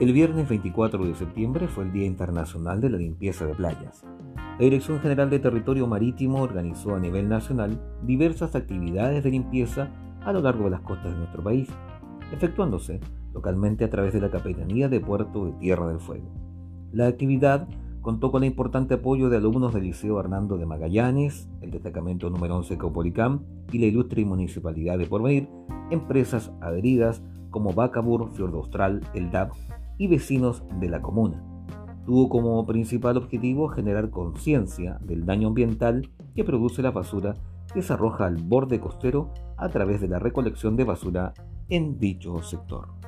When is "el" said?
0.00-0.14, 1.84-1.92, 18.42-18.48, 21.60-21.72, 29.12-29.30